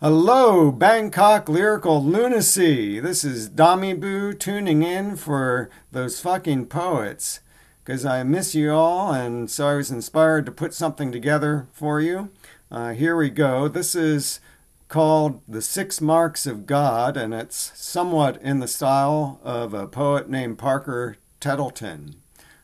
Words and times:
Hello, 0.00 0.70
Bangkok 0.70 1.48
lyrical 1.48 2.00
lunacy. 2.00 3.00
This 3.00 3.24
is 3.24 3.50
Dami 3.50 3.98
Boo 3.98 4.32
tuning 4.32 4.84
in 4.84 5.16
for 5.16 5.70
those 5.90 6.20
fucking 6.20 6.66
poets 6.66 7.40
because 7.82 8.06
I 8.06 8.22
miss 8.22 8.54
you 8.54 8.70
all, 8.70 9.12
and 9.12 9.50
so 9.50 9.66
I 9.66 9.74
was 9.74 9.90
inspired 9.90 10.46
to 10.46 10.52
put 10.52 10.72
something 10.72 11.10
together 11.10 11.66
for 11.72 12.00
you. 12.00 12.30
Uh, 12.70 12.92
here 12.92 13.16
we 13.16 13.28
go. 13.28 13.66
This 13.66 13.96
is 13.96 14.38
called 14.86 15.42
The 15.48 15.60
Six 15.60 16.00
Marks 16.00 16.46
of 16.46 16.64
God, 16.64 17.16
and 17.16 17.34
it's 17.34 17.72
somewhat 17.74 18.40
in 18.40 18.60
the 18.60 18.68
style 18.68 19.40
of 19.42 19.74
a 19.74 19.88
poet 19.88 20.30
named 20.30 20.58
Parker 20.58 21.16
Tettleton, 21.40 22.14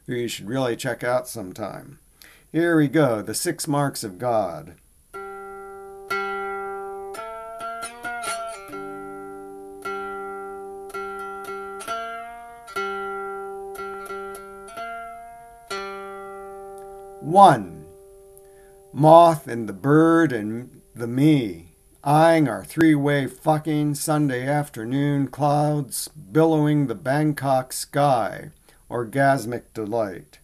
who 0.07 0.15
you 0.15 0.29
should 0.29 0.47
really 0.49 0.77
check 0.77 1.03
out 1.03 1.27
sometime. 1.27 1.99
Here 2.53 2.77
we 2.77 2.87
go 2.87 3.23
The 3.23 3.35
Six 3.35 3.67
Marks 3.67 4.05
of 4.05 4.21
God. 4.21 4.77
One, 17.25 17.87
moth 18.93 19.49
and 19.49 19.67
the 19.67 19.73
bird 19.73 20.31
and 20.31 20.83
the 20.95 21.07
me, 21.07 21.73
eyeing 22.05 22.49
our 22.49 22.63
three 22.63 22.95
way 22.95 23.27
fucking 23.29 23.95
Sunday 23.95 24.47
afternoon 24.47 25.29
clouds 25.29 26.09
billowing 26.09 26.87
the 26.87 26.95
Bangkok 26.95 27.73
sky, 27.73 28.51
orgasmic 28.91 29.63
delight. 29.73 30.39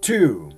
Two, 0.00 0.52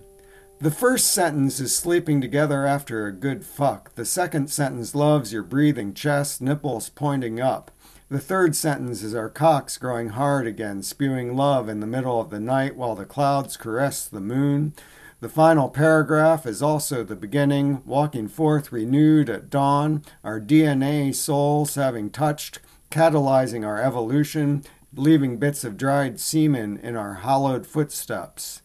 the 0.58 0.70
first 0.70 1.12
sentence 1.12 1.60
is 1.60 1.76
sleeping 1.76 2.20
together 2.20 2.66
after 2.66 3.06
a 3.06 3.12
good 3.12 3.44
fuck. 3.44 3.94
The 3.94 4.06
second 4.06 4.48
sentence 4.48 4.94
loves 4.94 5.32
your 5.32 5.42
breathing 5.42 5.92
chest, 5.92 6.40
nipples 6.40 6.88
pointing 6.88 7.40
up. 7.40 7.70
The 8.08 8.20
third 8.20 8.56
sentence 8.56 9.02
is 9.02 9.14
our 9.14 9.28
cocks 9.28 9.76
growing 9.76 10.10
hard 10.10 10.46
again, 10.46 10.82
spewing 10.82 11.36
love 11.36 11.68
in 11.68 11.80
the 11.80 11.86
middle 11.86 12.20
of 12.20 12.30
the 12.30 12.40
night 12.40 12.74
while 12.74 12.94
the 12.94 13.04
clouds 13.04 13.56
caress 13.56 14.06
the 14.06 14.20
moon. 14.20 14.72
The 15.20 15.28
final 15.28 15.68
paragraph 15.68 16.46
is 16.46 16.62
also 16.62 17.02
the 17.02 17.16
beginning, 17.16 17.82
walking 17.84 18.28
forth 18.28 18.72
renewed 18.72 19.28
at 19.28 19.50
dawn, 19.50 20.04
our 20.24 20.40
DNA 20.40 21.14
souls 21.14 21.74
having 21.74 22.08
touched, 22.10 22.60
catalyzing 22.90 23.66
our 23.66 23.82
evolution, 23.82 24.62
leaving 24.94 25.36
bits 25.36 25.64
of 25.64 25.76
dried 25.76 26.18
semen 26.18 26.78
in 26.78 26.96
our 26.96 27.14
hollowed 27.14 27.66
footsteps. 27.66 28.62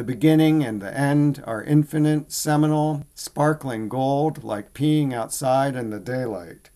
The 0.00 0.04
beginning 0.04 0.64
and 0.64 0.80
the 0.80 0.96
end 0.98 1.44
are 1.46 1.62
infinite, 1.62 2.32
seminal, 2.32 3.04
sparkling 3.14 3.90
gold, 3.90 4.42
like 4.42 4.72
peeing 4.72 5.12
outside 5.12 5.76
in 5.76 5.90
the 5.90 6.00
daylight. 6.00 6.70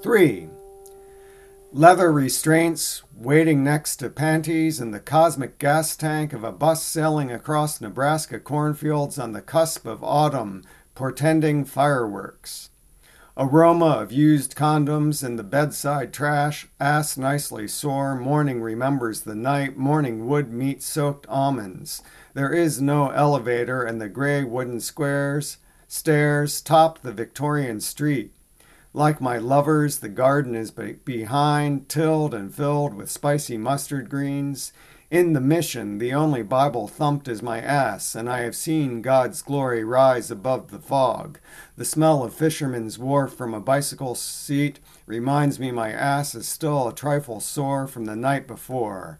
Three, 0.00 0.48
leather 1.72 2.12
restraints 2.12 3.02
waiting 3.16 3.64
next 3.64 3.96
to 3.96 4.10
panties 4.10 4.80
in 4.80 4.92
the 4.92 5.00
cosmic 5.00 5.58
gas 5.58 5.96
tank 5.96 6.32
of 6.32 6.44
a 6.44 6.52
bus 6.52 6.84
sailing 6.84 7.32
across 7.32 7.80
Nebraska 7.80 8.38
cornfields 8.38 9.18
on 9.18 9.32
the 9.32 9.42
cusp 9.42 9.86
of 9.86 10.04
autumn, 10.04 10.62
portending 10.94 11.64
fireworks. 11.64 12.68
Aroma 13.34 13.86
of 13.86 14.12
used 14.12 14.54
condoms 14.54 15.24
in 15.24 15.36
the 15.36 15.42
bedside 15.42 16.12
trash, 16.12 16.66
ass 16.78 17.16
nicely 17.16 17.66
sore, 17.66 18.14
morning 18.14 18.60
remembers 18.60 19.22
the 19.22 19.34
night, 19.34 19.74
morning 19.74 20.26
wood 20.26 20.52
meat 20.52 20.82
soaked 20.82 21.26
almonds. 21.30 22.02
There 22.34 22.52
is 22.52 22.82
no 22.82 23.08
elevator, 23.08 23.84
and 23.84 24.02
the 24.02 24.10
gray 24.10 24.44
wooden 24.44 24.80
squares, 24.80 25.56
stairs 25.88 26.60
top 26.60 26.98
the 26.98 27.12
Victorian 27.12 27.80
street. 27.80 28.34
Like 28.92 29.22
my 29.22 29.38
lovers, 29.38 30.00
the 30.00 30.10
garden 30.10 30.54
is 30.54 30.70
behind, 30.70 31.88
tilled 31.88 32.34
and 32.34 32.54
filled 32.54 32.92
with 32.92 33.10
spicy 33.10 33.56
mustard 33.56 34.10
greens. 34.10 34.74
In 35.12 35.34
the 35.34 35.42
mission, 35.42 35.98
the 35.98 36.14
only 36.14 36.42
Bible 36.42 36.88
thumped 36.88 37.28
is 37.28 37.42
my 37.42 37.60
ass, 37.60 38.14
and 38.14 38.30
I 38.30 38.38
have 38.38 38.56
seen 38.56 39.02
God's 39.02 39.42
glory 39.42 39.84
rise 39.84 40.30
above 40.30 40.70
the 40.70 40.78
fog. 40.78 41.38
The 41.76 41.84
smell 41.84 42.24
of 42.24 42.32
fisherman's 42.32 42.98
wharf 42.98 43.34
from 43.34 43.52
a 43.52 43.60
bicycle 43.60 44.14
seat 44.14 44.80
reminds 45.04 45.60
me 45.60 45.70
my 45.70 45.92
ass 45.92 46.34
is 46.34 46.48
still 46.48 46.88
a 46.88 46.94
trifle 46.94 47.40
sore 47.40 47.86
from 47.86 48.06
the 48.06 48.16
night 48.16 48.46
before. 48.46 49.18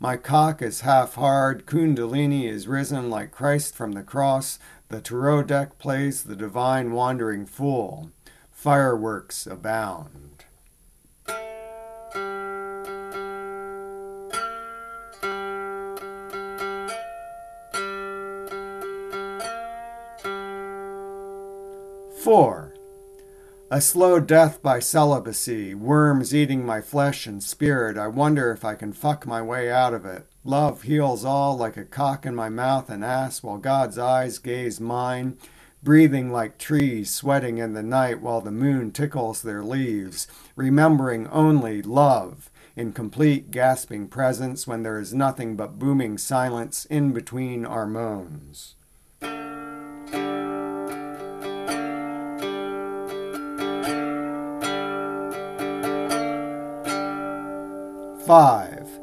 My 0.00 0.16
cock 0.16 0.60
is 0.60 0.80
half 0.80 1.14
hard, 1.14 1.66
Kundalini 1.66 2.48
is 2.48 2.66
risen 2.66 3.08
like 3.08 3.30
Christ 3.30 3.76
from 3.76 3.92
the 3.92 4.02
cross, 4.02 4.58
the 4.88 5.00
tarot 5.00 5.44
deck 5.44 5.78
plays 5.78 6.24
the 6.24 6.34
divine 6.34 6.90
wandering 6.90 7.46
fool. 7.46 8.10
Fireworks 8.50 9.46
abound. 9.46 10.37
4. 22.18 22.74
A 23.70 23.80
slow 23.80 24.18
death 24.18 24.60
by 24.60 24.80
celibacy, 24.80 25.72
worms 25.72 26.34
eating 26.34 26.66
my 26.66 26.80
flesh 26.80 27.28
and 27.28 27.40
spirit. 27.40 27.96
I 27.96 28.08
wonder 28.08 28.50
if 28.50 28.64
I 28.64 28.74
can 28.74 28.92
fuck 28.92 29.24
my 29.24 29.40
way 29.40 29.70
out 29.70 29.94
of 29.94 30.04
it. 30.04 30.26
Love 30.42 30.82
heals 30.82 31.24
all 31.24 31.56
like 31.56 31.76
a 31.76 31.84
cock 31.84 32.26
in 32.26 32.34
my 32.34 32.48
mouth 32.48 32.90
and 32.90 33.04
ass 33.04 33.42
while 33.42 33.58
God's 33.58 33.98
eyes 33.98 34.38
gaze 34.38 34.80
mine, 34.80 35.38
breathing 35.80 36.32
like 36.32 36.58
trees 36.58 37.10
sweating 37.14 37.58
in 37.58 37.74
the 37.74 37.84
night 37.84 38.20
while 38.20 38.40
the 38.40 38.50
moon 38.50 38.90
tickles 38.90 39.42
their 39.42 39.62
leaves, 39.62 40.26
remembering 40.56 41.28
only 41.28 41.82
love 41.82 42.50
in 42.74 42.92
complete 42.92 43.52
gasping 43.52 44.08
presence 44.08 44.66
when 44.66 44.82
there 44.82 44.98
is 44.98 45.14
nothing 45.14 45.54
but 45.54 45.78
booming 45.78 46.18
silence 46.18 46.84
in 46.86 47.12
between 47.12 47.64
our 47.64 47.86
moans. 47.86 48.74
5. 58.28 59.00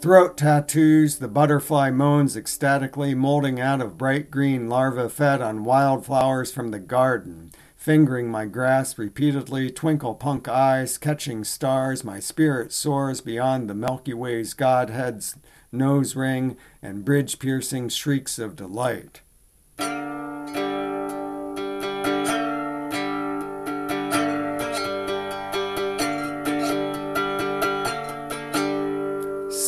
Throat 0.00 0.36
tattoos, 0.36 1.18
the 1.18 1.28
butterfly 1.28 1.92
moans 1.92 2.36
ecstatically, 2.36 3.14
molding 3.14 3.60
out 3.60 3.80
of 3.80 3.96
bright 3.96 4.32
green 4.32 4.68
larvae 4.68 5.08
fed 5.08 5.40
on 5.40 5.62
wildflowers 5.62 6.50
from 6.50 6.72
the 6.72 6.80
garden. 6.80 7.52
Fingering 7.76 8.32
my 8.32 8.46
grass 8.46 8.98
repeatedly, 8.98 9.70
twinkle 9.70 10.16
punk 10.16 10.48
eyes, 10.48 10.98
catching 10.98 11.44
stars, 11.44 12.02
my 12.02 12.18
spirit 12.18 12.72
soars 12.72 13.20
beyond 13.20 13.70
the 13.70 13.74
Milky 13.74 14.12
Way's 14.12 14.54
Godhead's 14.54 15.36
nose 15.70 16.16
ring 16.16 16.56
and 16.82 17.04
bridge 17.04 17.38
piercing 17.38 17.90
shrieks 17.90 18.40
of 18.40 18.56
delight. 18.56 19.20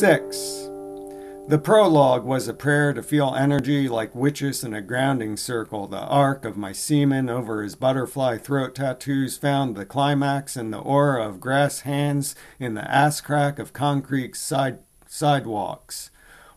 6. 0.01 0.67
The 1.47 1.61
prologue 1.63 2.23
was 2.23 2.47
a 2.47 2.55
prayer 2.55 2.91
to 2.91 3.03
feel 3.03 3.35
energy 3.35 3.87
like 3.87 4.15
witches 4.15 4.63
in 4.63 4.73
a 4.73 4.81
grounding 4.81 5.37
circle. 5.37 5.85
The 5.85 5.99
arc 5.99 6.43
of 6.43 6.57
my 6.57 6.71
semen 6.71 7.29
over 7.29 7.61
his 7.61 7.75
butterfly 7.75 8.39
throat 8.39 8.73
tattoos 8.73 9.37
found 9.37 9.75
the 9.75 9.85
climax 9.85 10.57
in 10.57 10.71
the 10.71 10.79
aura 10.79 11.23
of 11.23 11.39
grass 11.39 11.81
hands 11.81 12.33
in 12.59 12.73
the 12.73 12.89
ass 12.89 13.21
crack 13.21 13.59
of 13.59 13.73
concrete 13.73 14.35
side, 14.35 14.79
sidewalks. 15.05 16.09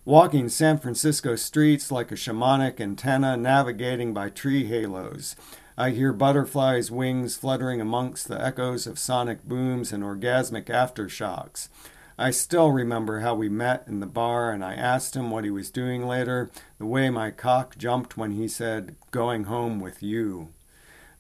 Walking 0.07 0.49
San 0.49 0.79
Francisco 0.79 1.37
streets 1.37 1.91
like 1.93 2.11
a 2.11 2.15
shamanic 2.15 2.81
antenna 2.81 3.37
navigating 3.37 4.15
by 4.15 4.31
tree 4.31 4.65
halos. 4.69 5.37
I 5.77 5.91
hear 5.91 6.15
butterflies' 6.15 6.91
wings 6.91 7.37
fluttering 7.37 7.83
amongst 7.83 8.27
the 8.27 8.43
echoes 8.43 8.87
of 8.87 8.99
sonic 8.99 9.45
booms 9.45 9.93
and 9.93 10.03
orgasmic 10.03 10.69
aftershocks. 10.69 11.69
I 12.17 12.31
still 12.31 12.71
remember 12.71 13.21
how 13.21 13.35
we 13.35 13.49
met 13.49 13.85
in 13.89 13.99
the 13.99 14.07
bar 14.07 14.53
and 14.53 14.65
I 14.65 14.75
asked 14.75 15.17
him 15.17 15.31
what 15.31 15.45
he 15.45 15.51
was 15.51 15.71
doing 15.71 16.07
later, 16.07 16.51
the 16.79 16.87
way 16.87 17.11
my 17.11 17.33
cock 17.33 17.77
jumped 17.77 18.17
when 18.17 18.33
he 18.33 18.47
said, 18.47 18.95
Going 19.11 19.45
home 19.45 19.81
with 19.81 20.03
you. 20.03 20.51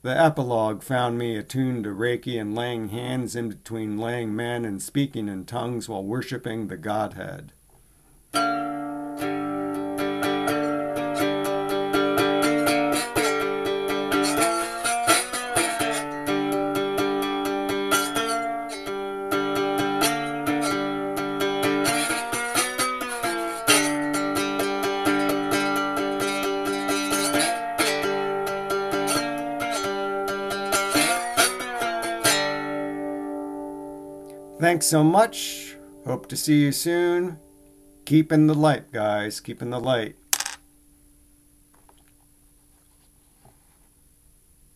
The 0.02 0.16
epilogue 0.16 0.82
found 0.82 1.18
me 1.18 1.36
attuned 1.36 1.84
to 1.84 1.90
Reiki 1.90 2.40
and 2.40 2.54
laying 2.54 2.90
hands 2.90 3.34
in 3.34 3.48
between 3.48 3.98
laying 3.98 4.36
men 4.36 4.64
and 4.64 4.80
speaking 4.80 5.28
in 5.28 5.46
tongues 5.46 5.88
while 5.88 6.04
worshiping 6.04 6.68
the 6.68 6.76
Godhead. 6.76 7.52
Thanks 34.60 34.86
so 34.86 35.02
much. 35.02 35.76
Hope 36.06 36.28
to 36.28 36.36
see 36.36 36.60
you 36.62 36.72
soon. 36.72 37.38
Keep 38.04 38.30
in 38.32 38.46
the 38.46 38.54
light, 38.54 38.92
guys. 38.92 39.40
Keep 39.40 39.62
in 39.62 39.70
the 39.70 39.80
light. 39.80 40.16